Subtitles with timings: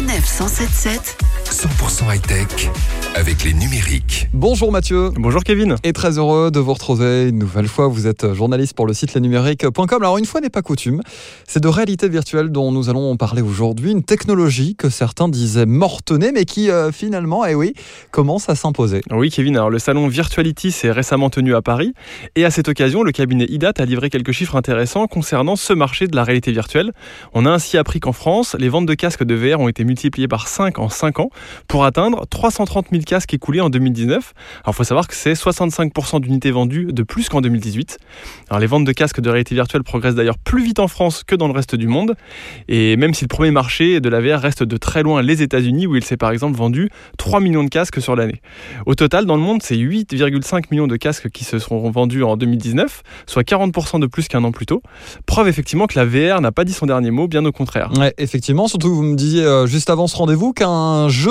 [0.00, 2.70] 177 100% high-tech
[3.16, 4.28] avec les numériques.
[4.32, 5.10] Bonjour Mathieu.
[5.16, 5.74] Bonjour Kevin.
[5.82, 7.88] Et très heureux de vous retrouver une nouvelle fois.
[7.88, 10.00] Vous êtes journaliste pour le site lesnumériques.com.
[10.00, 11.02] Alors une fois n'est pas coutume,
[11.48, 13.90] c'est de réalité virtuelle dont nous allons parler aujourd'hui.
[13.90, 17.74] Une technologie que certains disaient mortonnée, mais qui euh, finalement, eh oui,
[18.12, 19.00] commence à s'imposer.
[19.10, 21.94] Oui Kevin, alors le salon Virtuality s'est récemment tenu à Paris.
[22.36, 26.06] Et à cette occasion, le cabinet IDAT a livré quelques chiffres intéressants concernant ce marché
[26.06, 26.92] de la réalité virtuelle.
[27.34, 30.28] On a ainsi appris qu'en France, les ventes de casques de VR ont été multipliées
[30.28, 31.30] par 5 en 5 ans
[31.68, 34.32] pour atteindre 330 000 casques écoulés en 2019.
[34.62, 37.98] Alors il faut savoir que c'est 65% d'unités vendues de plus qu'en 2018.
[38.48, 41.34] Alors les ventes de casques de réalité virtuelle progressent d'ailleurs plus vite en France que
[41.34, 42.14] dans le reste du monde.
[42.68, 45.86] Et même si le premier marché de la VR reste de très loin les États-Unis,
[45.86, 48.40] où il s'est par exemple vendu 3 millions de casques sur l'année.
[48.86, 52.36] Au total, dans le monde, c'est 8,5 millions de casques qui se seront vendus en
[52.36, 54.82] 2019, soit 40% de plus qu'un an plus tôt.
[55.26, 57.90] Preuve effectivement que la VR n'a pas dit son dernier mot, bien au contraire.
[57.98, 61.29] Ouais, effectivement, surtout vous me disiez euh, juste avant ce rendez-vous qu'un jeu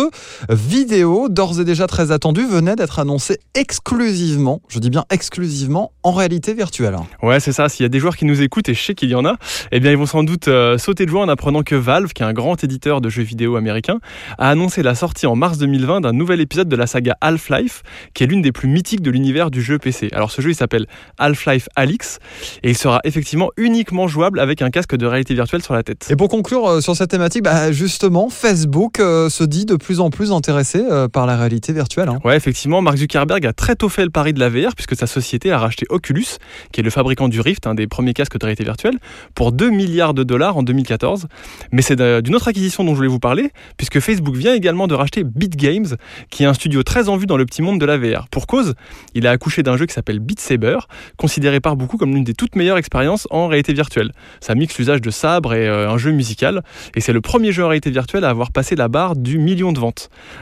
[0.49, 6.11] vidéo, d'ores et déjà très attendu, venait d'être annoncé exclusivement, je dis bien exclusivement, en
[6.11, 6.95] réalité virtuelle.
[7.21, 7.69] Ouais, c'est ça.
[7.69, 9.35] S'il y a des joueurs qui nous écoutent, et je sais qu'il y en a,
[9.71, 12.23] eh bien, ils vont sans doute euh, sauter de joie en apprenant que Valve, qui
[12.23, 13.99] est un grand éditeur de jeux vidéo américain,
[14.37, 17.83] a annoncé la sortie en mars 2020 d'un nouvel épisode de la saga Half-Life,
[18.13, 20.09] qui est l'une des plus mythiques de l'univers du jeu PC.
[20.13, 20.85] Alors, ce jeu, il s'appelle
[21.17, 22.19] Half-Life Alyx,
[22.63, 26.07] et il sera effectivement uniquement jouable avec un casque de réalité virtuelle sur la tête.
[26.09, 30.01] Et pour conclure euh, sur cette thématique, bah, justement, Facebook euh, se dit de plus
[30.01, 32.09] en plus intéressé euh, par la réalité virtuelle.
[32.09, 32.19] hein.
[32.23, 35.07] Ouais, effectivement, Mark Zuckerberg a très tôt fait le pari de la VR puisque sa
[35.07, 36.27] société a racheté Oculus,
[36.71, 38.99] qui est le fabricant du Rift, un des premiers casques de réalité virtuelle,
[39.33, 41.25] pour 2 milliards de dollars en 2014.
[41.71, 44.93] Mais c'est d'une autre acquisition dont je voulais vous parler, puisque Facebook vient également de
[44.93, 45.95] racheter BitGames,
[46.29, 48.27] qui est un studio très en vue dans le petit monde de la VR.
[48.29, 48.75] Pour cause,
[49.15, 50.77] il a accouché d'un jeu qui s'appelle Beat Saber,
[51.17, 54.11] considéré par beaucoup comme l'une des toutes meilleures expériences en réalité virtuelle.
[54.39, 56.61] Ça mixe l'usage de sabre et euh, un jeu musical,
[56.95, 59.71] et c'est le premier jeu en réalité virtuelle à avoir passé la barre du million
[59.71, 59.78] de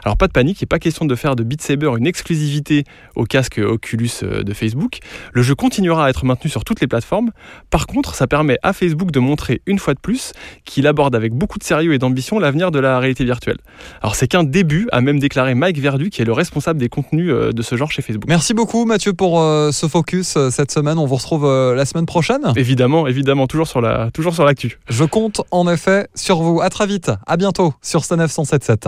[0.03, 2.83] Alors pas de panique, il n'est pas question de faire de Beat Saber une exclusivité
[3.15, 4.99] au casque Oculus euh, de Facebook.
[5.33, 7.31] Le jeu continuera à être maintenu sur toutes les plateformes.
[7.69, 10.33] Par contre, ça permet à Facebook de montrer une fois de plus
[10.65, 13.57] qu'il aborde avec beaucoup de sérieux et d'ambition l'avenir de la réalité virtuelle.
[14.01, 17.31] Alors c'est qu'un début, a même déclaré Mike Verdu, qui est le responsable des contenus
[17.31, 18.27] euh, de ce genre chez Facebook.
[18.27, 20.97] Merci beaucoup Mathieu pour euh, ce focus euh, cette semaine.
[20.97, 22.41] On vous retrouve euh, la semaine prochaine.
[22.55, 24.79] Évidemment, évidemment, toujours sur la, toujours sur l'actu.
[24.89, 26.61] Je compte en effet sur vous.
[26.61, 27.11] À très vite.
[27.25, 28.87] À bientôt sur Stanef 177.